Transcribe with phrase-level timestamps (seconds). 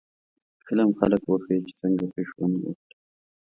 [0.65, 2.95] فلم خلک وښيي چې څنګه ښه ژوند وکړي